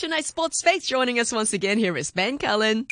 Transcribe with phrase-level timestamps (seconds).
[0.00, 0.86] tonight's Sports Fix.
[0.86, 2.86] Joining us once again here is Ben Cullen.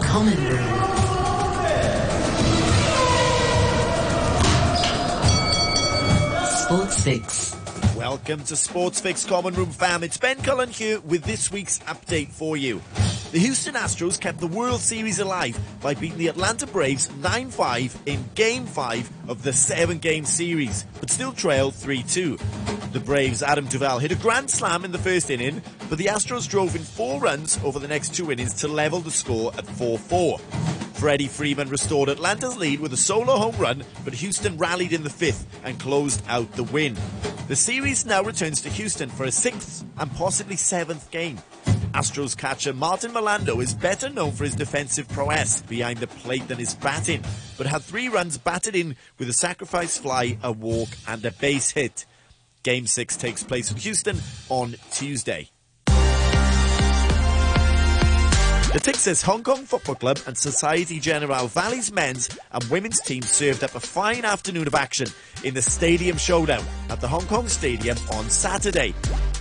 [0.00, 0.84] Common Room.
[6.46, 7.56] Sports Fix.
[7.96, 10.04] Welcome to Sports Fix Common Room fam.
[10.04, 12.80] It's Ben Cullen here with this week's update for you.
[13.32, 18.24] The Houston Astros kept the World Series alive by beating the Atlanta Braves 9-5 in
[18.36, 22.83] Game 5 of the seven-game series, but still trailed 3-2.
[22.94, 26.48] The Braves' Adam Duvall hit a grand slam in the first inning, but the Astros
[26.48, 30.38] drove in four runs over the next two innings to level the score at 4-4.
[30.94, 35.10] Freddie Freeman restored Atlanta's lead with a solo home run, but Houston rallied in the
[35.10, 36.96] fifth and closed out the win.
[37.48, 41.38] The series now returns to Houston for a sixth and possibly seventh game.
[41.94, 46.58] Astros catcher Martin Maldonado is better known for his defensive prowess behind the plate than
[46.58, 47.24] his batting,
[47.58, 51.72] but had three runs batted in with a sacrifice fly, a walk, and a base
[51.72, 52.06] hit.
[52.64, 54.18] Game 6 takes place in Houston
[54.48, 55.50] on Tuesday.
[58.74, 63.62] The Texas Hong Kong Football Club and Société Générale Valley's men's and women's teams served
[63.62, 65.06] up a fine afternoon of action
[65.44, 68.94] in the Stadium Showdown at the Hong Kong Stadium on Saturday.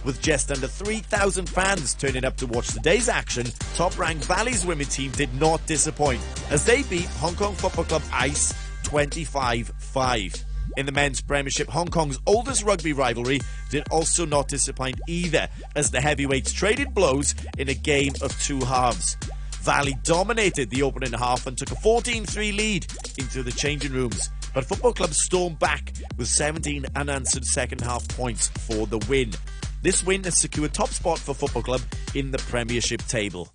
[0.04, 4.86] With just under 3,000 fans turning up to watch the day's action, top-ranked Valley's women
[4.86, 8.54] team did not disappoint as they beat Hong Kong Football Club Ice
[8.84, 10.44] 25-5.
[10.76, 15.92] In the men's premiership, Hong Kong's oldest rugby rivalry did also not disappoint either, as
[15.92, 19.16] the heavyweights traded blows in a game of two halves.
[19.62, 24.30] Valley dominated the opening half and took a 14-3 lead into the changing rooms.
[24.54, 29.32] But football club stormed back with 17 unanswered second half points for the win.
[29.82, 31.82] This win has secured top spot for football club
[32.16, 33.50] in the premiership table.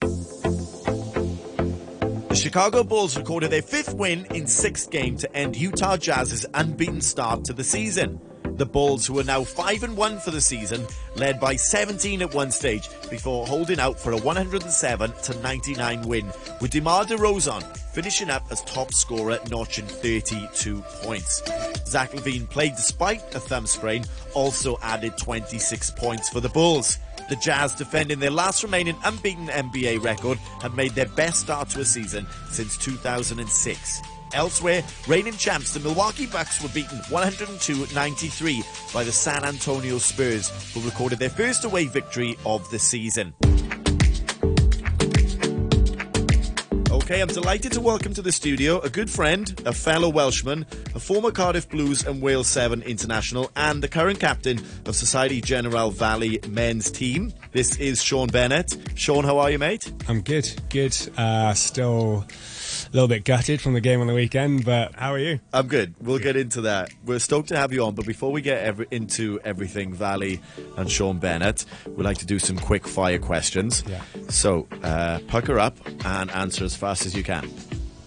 [2.38, 7.00] The Chicago Bulls recorded their fifth win in six games to end Utah Jazz's unbeaten
[7.00, 8.20] start to the season.
[8.44, 10.86] The Bulls, who are now 5 and 1 for the season,
[11.16, 16.26] led by 17 at one stage before holding out for a 107 to 99 win,
[16.60, 21.42] with DeMar DeRozan finishing up as top scorer, notching 32 points.
[21.86, 26.98] Zach LaVine played despite a thumb sprain, also added 26 points for the Bulls.
[27.28, 31.80] The Jazz, defending their last remaining unbeaten NBA record, have made their best start to
[31.80, 34.02] a season since 2006.
[34.34, 40.80] Elsewhere, reigning champs, the Milwaukee Bucks were beaten 102-93 by the San Antonio Spurs, who
[40.80, 43.34] recorded their first away victory of the season.
[47.10, 51.00] Okay, I'm delighted to welcome to the studio a good friend, a fellow Welshman, a
[51.00, 56.38] former Cardiff Blues and Wales 7 international, and the current captain of Société Générale Valley
[56.50, 57.32] men's team.
[57.52, 58.76] This is Sion Bennett.
[58.94, 59.90] Sion, how are you, mate?
[60.06, 60.94] I'm good, good.
[61.16, 62.26] Uh, still
[62.88, 65.40] a little bit gutted from the game on the weekend, but how are you?
[65.52, 65.94] I'm good.
[66.00, 66.90] We'll get into that.
[67.04, 70.40] We're stoked to have you on, but before we get every, into everything Valley
[70.76, 73.84] and Sion Bennett, we'd like to do some quick fire questions.
[73.88, 74.02] Yeah.
[74.28, 77.48] So, uh, pucker up and answer as fast as you can.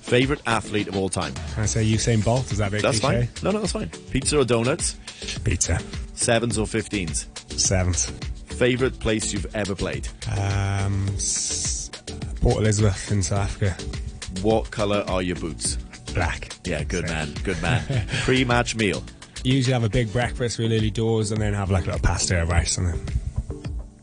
[0.01, 1.33] Favorite athlete of all time?
[1.53, 2.51] Can I say Usain Bolt?
[2.51, 3.27] Is that bit That's cliche?
[3.27, 3.43] fine.
[3.43, 3.89] No, no, that's fine.
[4.09, 4.99] Pizza or donuts?
[5.43, 5.79] Pizza.
[6.15, 7.27] Sevens or fifteens?
[7.55, 8.11] Sevens.
[8.47, 10.07] Favorite place you've ever played?
[10.37, 11.05] Um,
[12.41, 13.75] Port Elizabeth in South Africa.
[14.41, 15.77] What colour are your boots?
[16.13, 16.49] Black.
[16.65, 18.07] Yeah, good man, good man.
[18.23, 19.03] Pre-match meal.
[19.43, 22.41] Usually have a big breakfast with early doors and then have like a little pasta
[22.41, 23.05] or rice and then,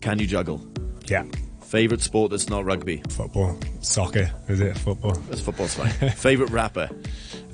[0.00, 0.60] Can you juggle?
[1.06, 1.24] yeah,
[1.62, 3.02] Favorite sport that's not rugby?
[3.10, 3.58] football.
[3.80, 4.76] Soccer, is it?
[4.78, 5.12] Football.
[5.28, 5.90] That's football's fine.
[6.16, 6.88] Favorite rapper?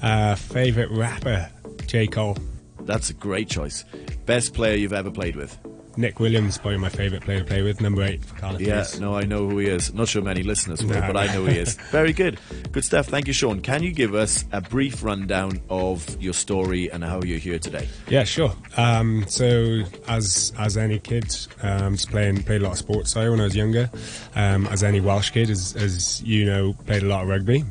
[0.00, 1.50] Uh, favorite rapper?
[1.86, 2.06] J.
[2.06, 2.36] Cole.
[2.80, 3.84] That's a great choice.
[4.26, 5.58] Best player you've ever played with?
[5.96, 7.80] Nick Williams, probably my favorite player to play with.
[7.80, 8.60] Number eight for Cardiff.
[8.66, 9.94] Yeah, no, I know who he is.
[9.94, 11.16] Not sure many listeners will, No, but.
[11.16, 11.74] I know he is.
[11.90, 12.38] Very good.
[12.72, 13.06] Good stuff.
[13.06, 13.60] Thank you, Sion.
[13.60, 17.88] Can you give us a brief rundown of your story and how you're here today?
[18.08, 18.52] Yeah, sure.
[18.76, 21.24] Um, so, as as any kid,
[21.62, 23.12] um, just playing played a lot of sports.
[23.12, 23.90] So when I was younger,
[24.34, 27.64] um, as any Welsh kid, as as you know, played a lot of rugby.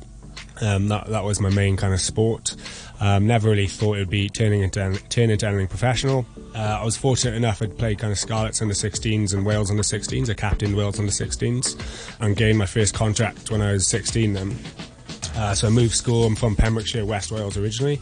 [0.64, 2.56] Um, that that was my main kind of sport.
[3.02, 6.26] Um, never really thought it would be turning into turn into anything professional.
[6.56, 9.84] Uh, I was fortunate enough I'd played kind of Scarlets under 16s and Wales under
[9.84, 10.30] 16s.
[10.30, 14.34] I captained Wales under 16s and gained my first contract when I was 16.
[14.34, 14.56] Then
[15.36, 16.26] uh, so I moved school.
[16.26, 18.00] I'm from Pembrokeshire, West Wales originally.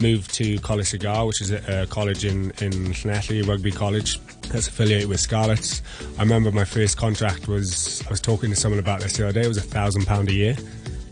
[0.00, 4.20] Moved to Coleg Sir Gâr, which is a, a college in, in Llanelli, rugby college
[4.42, 5.82] that's affiliated with Scarlets.
[6.18, 9.40] I remember my first contract was, I was talking to someone about this the other
[9.40, 10.56] day, it was a thousand pound a year.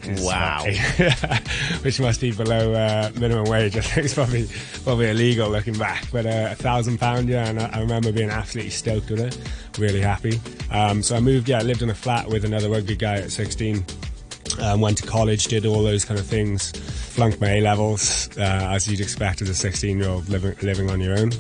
[0.08, 0.64] Wow.
[1.82, 3.76] which must be below uh, minimum wage.
[3.76, 4.48] I think it's probably
[4.84, 7.48] probably illegal looking back, but uh, a thousand pound, yeah.
[7.48, 9.38] And I, I remember being absolutely stoked with it,
[9.78, 10.40] really happy.
[10.70, 13.30] Um, so I moved, yeah, I lived in a flat with another rugby guy at
[13.30, 13.84] 16.
[14.60, 18.68] Um, went to college, did all those kind of things, flunked my A levels, uh,
[18.70, 21.30] as you'd expect as a 16 year old living, living on your own.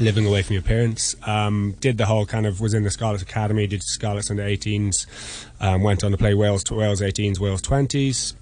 [0.00, 1.16] Living away from your parents.
[1.26, 5.06] Um, did the whole kind of was in the Scarlets Academy, did Scarlets under 18s,
[5.60, 8.34] um, went on to play Wales Wales 18s, Wales 20s.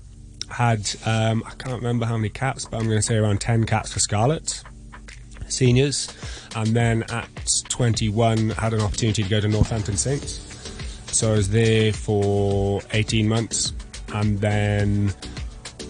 [0.51, 3.65] Had um, I can't remember how many caps, but I'm going to say around 10
[3.65, 4.65] caps for Scarlets
[5.53, 6.09] seniors,
[6.55, 7.29] and then at
[7.69, 10.47] 21 had an opportunity to go to Northampton Saints.
[11.13, 13.73] So I was there for 18 months,
[14.15, 15.13] and then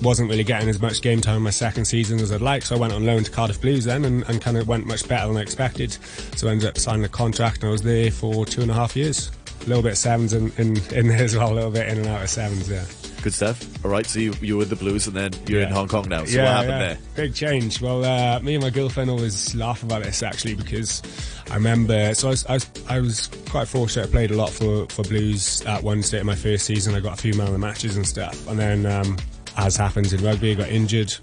[0.02, 2.76] wasn't really getting as much game time in my second season as I'd like, so
[2.76, 5.28] I went on loan to Cardiff Blues then and, and kind of went much better
[5.28, 5.92] than I expected.
[6.36, 8.74] So I ended up signing a contract and I was there for two and a
[8.74, 9.30] half years.
[9.62, 11.98] A little bit of sevens in, in, in there as well, a little bit in
[11.98, 12.84] and out of sevens, yeah.
[13.22, 13.84] Good stuff.
[13.84, 15.66] All right, so you, you were with the Blues and then you're Yeah.
[15.66, 16.24] in Hong Kong now.
[16.24, 16.78] So yeah, what happened yeah.
[16.78, 16.98] there?
[17.26, 17.82] Big change.
[17.82, 21.02] Well, uh, me and my girlfriend always laugh about this actually because
[21.50, 22.14] I remember.
[22.14, 24.08] So I was, I was, I was quite fortunate.
[24.08, 26.94] I played a lot for, for Blues at one state in my first season.
[26.94, 28.48] I got a few man of the matches and stuff.
[28.48, 29.18] And then, um,
[29.56, 31.14] as happens in rugby, I got injured.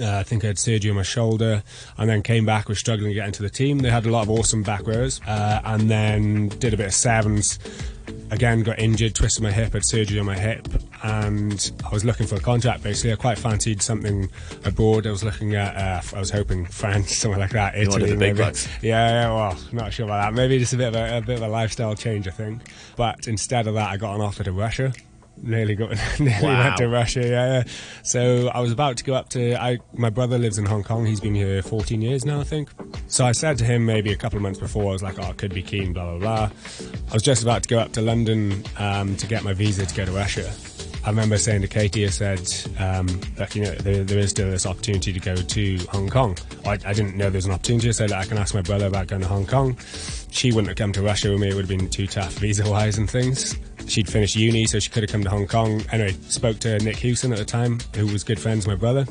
[0.00, 1.62] Uh, I think I had surgery on my shoulder,
[1.98, 2.68] and then came back.
[2.68, 3.78] Was struggling to get into the team.
[3.78, 6.94] They had a lot of awesome back rowers, uh, and then did a bit of
[6.94, 7.58] sevens.
[8.30, 10.68] Again, got injured, twisted my hip, had surgery on my hip,
[11.02, 12.82] and I was looking for a contract.
[12.82, 14.28] Basically, I quite fancied something
[14.64, 15.06] abroad.
[15.06, 18.36] I was looking at, uh, I was hoping France, somewhere like that, Italy, the big
[18.36, 18.56] maybe.
[18.82, 20.34] Yeah, yeah, well, not sure about that.
[20.34, 22.62] Maybe just a bit of a, a bit of a lifestyle change, I think.
[22.96, 24.92] But instead of that, I got an offer to Russia.
[25.42, 25.90] Nearly got,
[26.20, 26.64] nearly Wow.
[26.64, 27.20] went to Russia.
[27.20, 27.62] Yeah, yeah.
[28.02, 29.60] So I was about to go up to.
[29.60, 31.06] I my brother lives in Hong Kong.
[31.06, 32.68] He's been here 14 years now, I think.
[33.06, 35.22] So I said to him maybe a couple of months before, I was like, "Oh,
[35.28, 36.50] I could be keen." Blah blah blah.
[37.10, 39.94] I was just about to go up to London um, to get my visa to
[39.94, 40.50] go to Russia.
[41.02, 42.46] I remember saying to Katie, I said,
[42.78, 43.06] um,
[43.38, 46.36] "Look, you know, there, there is still this opportunity to go to Hong Kong."
[46.66, 47.88] I, I didn't know there was an opportunity.
[47.88, 49.78] I said, "I can ask my brother about going to Hong Kong."
[50.30, 51.48] She wouldn't have come to Russia with me.
[51.48, 53.56] It would have been too tough visa-wise and things.
[53.86, 55.82] She'd finished uni, so she could have come to Hong Kong.
[55.92, 59.04] Anyway, spoke to Nick Hewson at the time, who was good friends with my brother.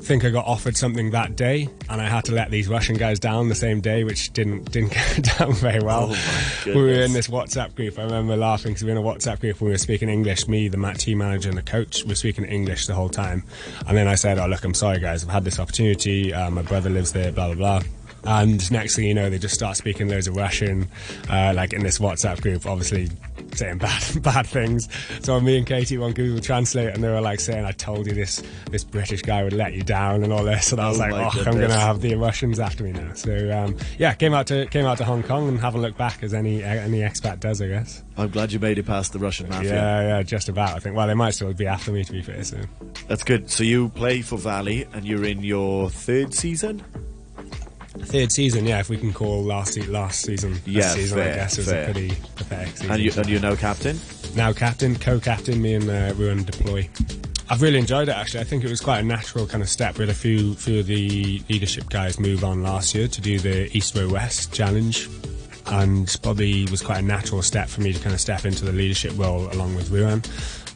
[0.00, 3.18] think I got offered something that day, and I had to let these Russian guys
[3.18, 6.08] down the same day, which didn't didn't go down very well.
[6.12, 7.98] Oh, we were in this WhatsApp group.
[7.98, 10.48] I remember laughing because we were in a WhatsApp group we were speaking English.
[10.48, 13.42] Me, the team manager, and the coach were speaking English the whole time.
[13.86, 16.32] And then I said, "Oh look, I'm sorry guys, I've had this opportunity.
[16.32, 17.32] Uh, my brother lives there.
[17.32, 17.82] Blah blah blah."
[18.24, 20.88] And next thing you know, they just start speaking loads of Russian,
[21.28, 23.08] uh, like in this WhatsApp group, obviously
[23.54, 24.88] saying bad bad things.
[25.22, 28.06] So me and Katie were on Google Translate, and they were like saying, "I told
[28.06, 30.72] you this this British guy would let you down," and all this.
[30.72, 33.50] And I was Oh like, "Oh, I'm gonna have the Russians after me now." So
[33.50, 36.34] um, yeah, came out to came out to Hong Kong and haven't looked back as
[36.34, 38.02] any any expat does, I guess.
[38.16, 39.74] I'm glad you made it past the Russian mafia.
[39.74, 40.76] Yeah, yeah, just about.
[40.76, 40.96] I think.
[40.96, 42.44] Well, they might still be after me, to be fair.
[42.44, 42.58] So
[43.08, 43.50] That's good.
[43.50, 46.82] So you play for Valley and you're in your third season?
[48.04, 51.36] Third season, yeah, if we can call last se- last season Yeah, season, fair, I
[51.36, 51.82] guess it was fair.
[51.82, 52.90] a pretty pathetic season.
[52.92, 53.98] And, you, and you're now captain?
[54.36, 56.88] now captain, co-captain, me and uh, Ruan deploy.
[57.48, 58.40] I've really enjoyed it actually.
[58.40, 59.98] I think it was quite a natural kind of step.
[59.98, 63.40] We had a few few of the leadership guys move on last year to do
[63.40, 65.08] the East Row West challenge,
[65.70, 68.72] and probably was quite a natural step for me to kind of step into the
[68.72, 70.22] leadership role along with Ruan.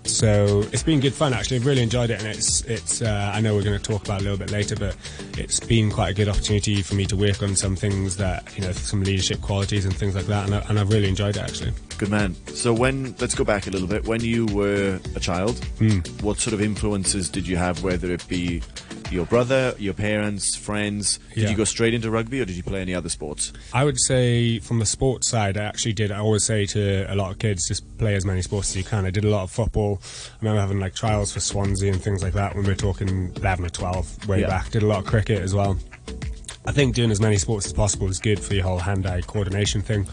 [0.06, 1.56] So it's been good fun actually.
[1.56, 3.00] I've really enjoyed it, and it's it's.
[3.00, 4.94] Uh, I know we're going to talk about it a little bit later, but
[5.38, 8.62] it's been quite a good opportunity for me to work on some things that you
[8.62, 11.43] know, some leadership qualities and things like that, and, I, and I've really enjoyed it
[11.43, 11.73] actually.
[11.97, 12.35] Good man.
[12.49, 14.05] So when let's go back a little bit.
[14.06, 16.00] When you were a child, Hmm.
[16.20, 17.82] what sort of influences did you have?
[17.82, 18.61] Whether it be
[19.10, 21.18] your brother, your parents, friends.
[21.34, 21.50] Did Yeah.
[21.50, 23.52] you go straight into rugby, or did you play any other sports?
[23.72, 26.11] I would say from the sports side, I actually did.
[26.11, 28.84] I always say to a lot of kids, just play as many sports as you
[28.84, 29.04] can.
[29.04, 30.00] I did a lot of football.
[30.02, 33.32] I remember having like trials for Swansea and things like that when we were talking
[33.37, 34.49] 11 or 12 way Yeah.
[34.49, 34.70] back.
[34.70, 35.78] Did a lot of cricket as well.
[36.66, 39.82] I think doing as many sports as possible is good for your whole hand-eye coordination
[39.82, 40.06] thing,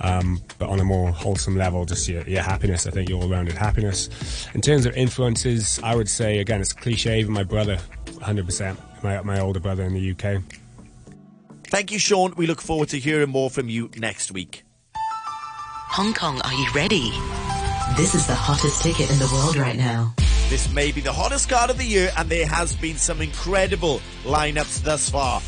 [0.00, 2.86] um, but on a more wholesome level, just your, your happiness.
[2.86, 4.08] I think your all-rounded happiness.
[4.54, 7.78] In terms of influences, I would say again, it's cliche, but my brother,
[8.20, 10.42] 100%, my my older brother in the UK.
[11.68, 12.34] Thank you, Sion.
[12.36, 14.64] We look forward to hearing more from you next week.
[14.94, 17.10] Hong Kong, are you ready?
[17.96, 20.14] This is the hottest ticket in the world right now.
[20.48, 24.00] This may be the hottest card of the year, and there has been some incredible
[24.22, 25.40] lineups thus far.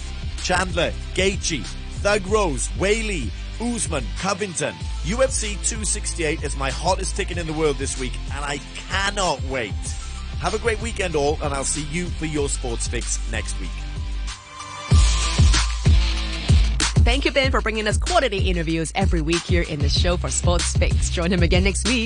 [0.43, 1.65] Chandler, Gaethje,
[2.03, 4.75] Thug Rose, Weili, Usman, Covington.
[5.05, 8.59] UFC 268 is my hottest ticket in the world this week, and I
[8.89, 9.75] cannot wait.
[10.41, 13.71] Have a great weekend, all, and I'll see you for your sports fix next week.
[17.09, 20.29] Thank you, Ben, for bringing us quality interviews every week here in the show for
[20.29, 21.09] Sports Fix.
[21.09, 21.97] Join him again next week.